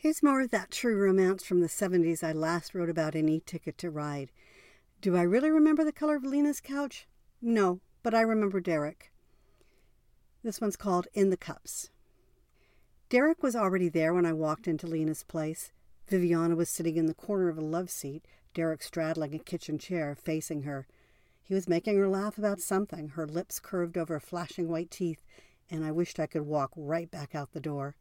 [0.00, 3.42] Here's more of that true romance from the 70s I last wrote about in E
[3.44, 4.30] Ticket to Ride.
[5.00, 7.08] Do I really remember the color of Lena's couch?
[7.42, 9.10] No, but I remember Derek.
[10.44, 11.90] This one's called In the Cups.
[13.08, 15.72] Derek was already there when I walked into Lena's place.
[16.06, 18.24] Viviana was sitting in the corner of a love seat,
[18.54, 20.86] Derek straddling a kitchen chair, facing her.
[21.42, 25.24] He was making her laugh about something, her lips curved over flashing white teeth,
[25.68, 27.96] and I wished I could walk right back out the door.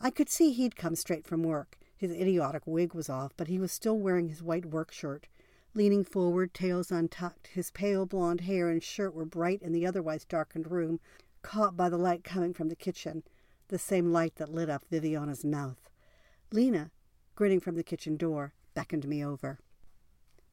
[0.00, 1.78] I could see he'd come straight from work.
[1.96, 5.28] His idiotic wig was off, but he was still wearing his white work shirt.
[5.74, 10.24] Leaning forward, tails untucked, his pale blond hair and shirt were bright in the otherwise
[10.24, 11.00] darkened room,
[11.42, 13.22] caught by the light coming from the kitchen,
[13.68, 15.90] the same light that lit up Viviana's mouth.
[16.52, 16.90] Lena,
[17.34, 19.58] grinning from the kitchen door, beckoned me over.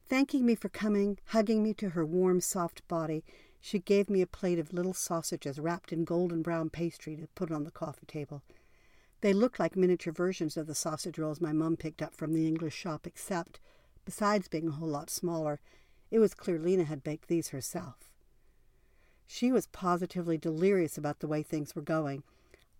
[0.06, 3.24] Thanking me for coming, hugging me to her warm, soft body,
[3.60, 7.52] she gave me a plate of little sausages wrapped in golden brown pastry to put
[7.52, 8.42] on the coffee table.
[9.22, 12.46] They looked like miniature versions of the sausage rolls my mum picked up from the
[12.46, 13.60] English shop, except,
[14.04, 15.60] besides being a whole lot smaller,
[16.10, 18.10] it was clear Lena had baked these herself.
[19.24, 22.24] She was positively delirious about the way things were going.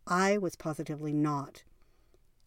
[0.04, 1.62] I was positively not.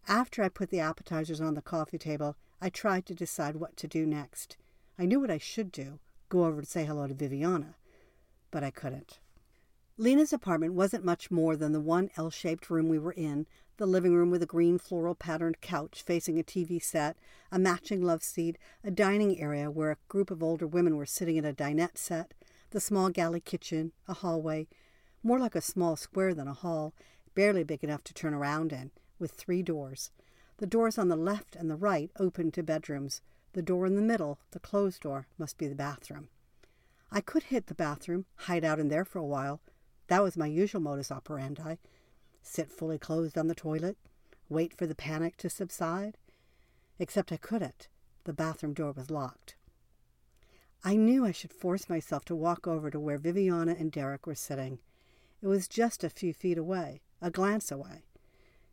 [0.10, 3.88] After I put the appetizers on the coffee table, I tried to decide what to
[3.88, 4.58] do next.
[5.00, 7.76] I knew what I should do go over and say hello to Viviana,
[8.52, 9.20] but I couldn't.
[9.98, 13.86] Lena's apartment wasn't much more than the one L shaped room we were in, the
[13.86, 17.18] living room with a green floral patterned couch facing a TV set,
[17.52, 21.38] a matching love seat, a dining area where a group of older women were sitting
[21.38, 22.34] at a dinette set,
[22.72, 24.68] the small galley kitchen, a hallway,
[25.24, 26.94] more like a small square than a hall,
[27.34, 30.12] barely big enough to turn around in, with three doors.
[30.58, 33.22] The doors on the left and the right opened to bedrooms.
[33.54, 36.30] The door in the middle, the closed door, must be the bathroom.
[37.12, 39.62] I could hit the bathroom, hide out in there for a while,
[40.08, 41.76] that was my usual modus operandi
[42.46, 43.98] sit fully clothed on the toilet,
[44.50, 46.18] wait for the panic to subside.
[47.00, 47.88] Except I couldn't.
[48.24, 49.56] The bathroom door was locked.
[50.84, 54.36] I knew I should force myself to walk over to where Viviana and Derek were
[54.36, 54.80] sitting.
[55.42, 58.04] It was just a few feet away, a glance away.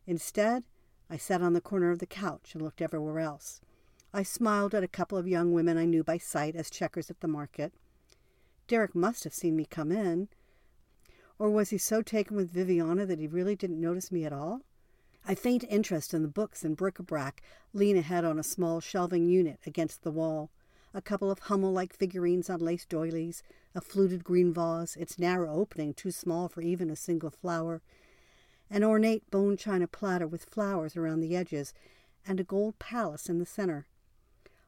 [0.06, 0.64] Instead,
[1.08, 3.60] I sat on the corner of the couch and looked everywhere else.
[4.12, 7.20] I smiled at a couple of young women I knew by sight as checkers at
[7.20, 7.72] the market.
[8.68, 10.28] Derek must have seen me come in,
[11.42, 14.60] or was he so taken with Viviana that he really didn't notice me at all?
[15.26, 17.42] I faint interest in the books and bric-a-brac
[17.72, 20.50] Lena had on a small shelving unit against the wall.
[20.94, 23.42] A couple of Hummel-like figurines on lace doilies,
[23.74, 27.82] a fluted green vase, its narrow opening too small for even a single flower,
[28.70, 31.74] an ornate bone china platter with flowers around the edges,
[32.24, 33.88] and a gold palace in the center.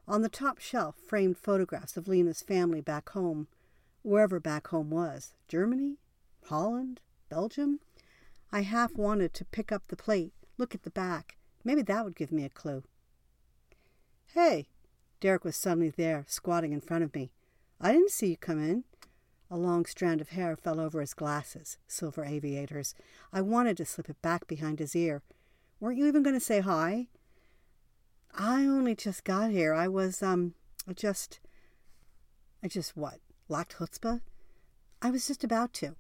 [0.09, 3.47] On the top shelf, framed photographs of Lena's family back home,
[4.03, 5.35] wherever back home was.
[5.47, 5.99] Germany?
[6.47, 7.01] Holland?
[7.29, 7.81] Belgium?
[8.53, 11.37] I half wanted to pick up the plate, look at the back.
[11.65, 12.85] Maybe that would give me a clue.
[14.35, 14.69] Hey!
[15.21, 17.33] Derek was suddenly there, squatting in front of me.
[17.81, 18.85] I didn't see you come in.
[19.51, 22.95] A long strand of hair fell over his glasses, silver aviators.
[23.33, 25.23] I wanted to slip it back behind his ear.
[25.81, 27.09] Weren't you even going to say hi?
[28.37, 29.73] I only just got here.
[29.73, 30.55] I was, um,
[30.95, 31.41] just.
[32.63, 33.21] I just what?
[33.49, 34.21] Lacked chutzpah?
[35.01, 35.97] I was just about to.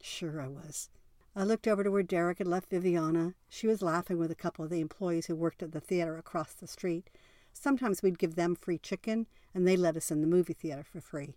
[0.00, 0.88] Sure, I was.
[1.34, 3.34] I looked over to where Derek had left Viviana.
[3.48, 6.54] She was laughing with a couple of the employees who worked at the theater across
[6.54, 7.10] the street.
[7.52, 11.00] Sometimes we'd give them free chicken, and they let us in the movie theater for
[11.00, 11.36] free.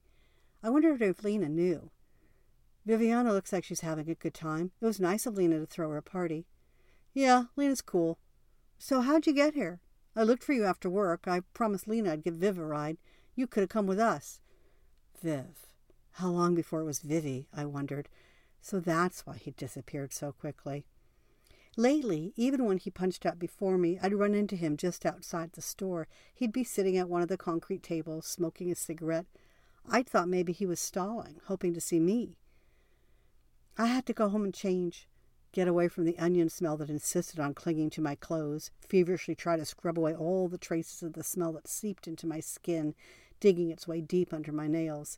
[0.64, 1.92] I wondered if Lena knew.
[2.86, 4.72] Viviana looks like she's having a good time.
[4.81, 6.46] It was nice of Lena to throw her a party.
[7.14, 8.18] Yeah, Lena's cool.
[8.78, 9.80] So how'd you get here?
[10.16, 11.28] I looked for you after work.
[11.28, 12.97] I promised Lena I'd give Viv a ride.
[13.36, 14.41] You could have come with us.
[15.22, 15.68] Viv.
[16.14, 18.09] How long before it was Vivi, I wondered.
[18.62, 20.86] So that's why he disappeared so quickly.
[21.78, 25.62] Lately, even when he punched up before me, I'd run into him just outside the
[25.62, 26.08] store.
[26.34, 29.28] He'd be sitting at one of the concrete tables, smoking a cigarette.
[29.88, 32.36] I'd thought maybe he was stalling, hoping to see me.
[33.78, 35.08] I had to go home and change,
[35.53, 39.56] get away from the onion smell that insisted on clinging to my clothes, feverishly try
[39.56, 42.94] to scrub away all the traces of the smell that seeped into my skin,
[43.40, 45.17] digging its way deep under my nails.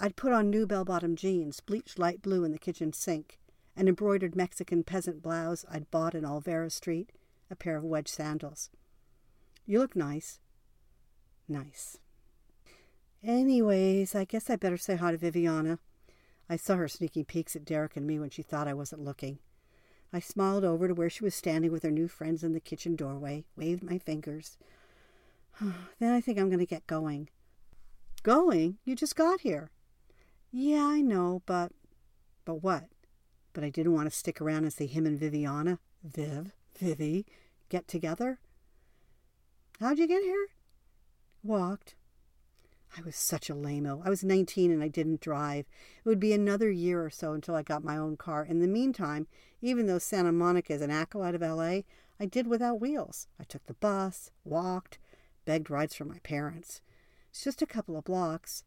[0.00, 3.40] I'd put on new bell bottom jeans, bleached light blue in the kitchen sink,
[3.74, 7.10] an embroidered Mexican peasant blouse I'd bought in Olvera Street,
[7.50, 8.70] a pair of wedge sandals.
[9.66, 10.38] You look nice.
[11.48, 11.98] Nice.
[13.24, 15.80] Anyways, I guess I better say hi to Viviana.
[16.48, 19.40] I saw her sneaking peeks at Derek and me when she thought I wasn't looking.
[20.12, 22.94] I smiled over to where she was standing with her new friends in the kitchen
[22.94, 24.56] doorway, waved my fingers.
[25.60, 27.28] then I think I'm going to get going.
[28.22, 28.78] Going?
[28.84, 29.70] You just got here.
[30.50, 31.72] Yeah, I know, but.
[32.44, 32.84] But what?
[33.52, 35.78] But I didn't want to stick around and see him and Viviana.
[36.02, 37.26] Viv, Vivi,
[37.68, 38.38] get together?
[39.80, 40.48] How'd you get here?
[41.42, 41.94] Walked.
[42.96, 44.00] I was such a lameo.
[44.04, 45.66] I was 19 and I didn't drive.
[46.04, 48.44] It would be another year or so until I got my own car.
[48.44, 49.26] In the meantime,
[49.60, 51.82] even though Santa Monica is an acolyte of LA,
[52.18, 53.28] I did without wheels.
[53.38, 54.98] I took the bus, walked,
[55.44, 56.80] begged rides from my parents.
[57.30, 58.64] It's just a couple of blocks.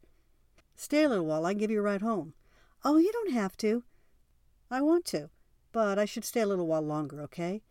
[0.76, 1.46] Stay a little while.
[1.46, 2.34] I can give you a ride home.
[2.84, 3.84] Oh, you don't have to.
[4.70, 5.30] I want to,
[5.70, 7.62] but I should stay a little while longer, okay?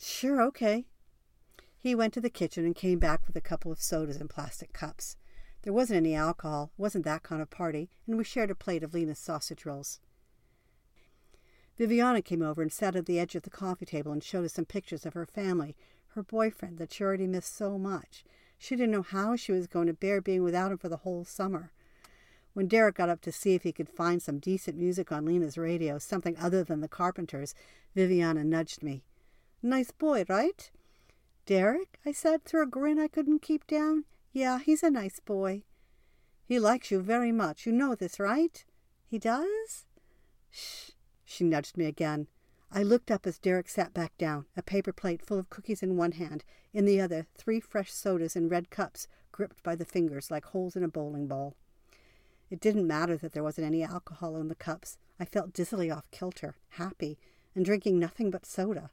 [0.00, 0.84] Sure, okay.
[1.78, 4.72] He went to the kitchen and came back with a couple of sodas in plastic
[4.72, 5.16] cups.
[5.62, 8.92] There wasn't any alcohol, wasn't that kind of party, and we shared a plate of
[8.92, 10.00] Lena's sausage rolls.
[11.78, 14.52] Viviana came over and sat at the edge of the coffee table and showed us
[14.52, 15.74] some pictures of her family,
[16.08, 18.24] her boyfriend that she already missed so much.
[18.58, 21.24] She didn't know how she was going to bear being without him for the whole
[21.24, 21.72] summer.
[22.54, 25.58] When Derek got up to see if he could find some decent music on Lena's
[25.58, 27.52] radio, something other than the Carpenters,
[27.96, 29.02] Viviana nudged me.
[29.60, 30.70] Nice boy, right?
[31.46, 31.98] Derek?
[32.06, 34.04] I said through a grin I couldn't keep down.
[34.32, 35.62] Yeah, he's a nice boy.
[36.46, 37.66] He likes you very much.
[37.66, 38.64] You know this, right?
[39.10, 39.86] He does?
[40.50, 40.90] Shh.
[41.24, 42.28] She nudged me again.
[42.70, 45.96] I looked up as Derek sat back down, a paper plate full of cookies in
[45.96, 50.30] one hand, in the other, three fresh sodas in red cups, gripped by the fingers
[50.30, 51.56] like holes in a bowling ball.
[52.50, 54.98] It didn't matter that there wasn't any alcohol in the cups.
[55.18, 57.18] I felt dizzily off kilter, happy,
[57.54, 58.90] and drinking nothing but soda.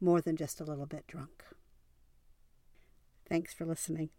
[0.00, 1.44] More than just a little bit drunk.
[3.28, 4.10] Thanks for listening.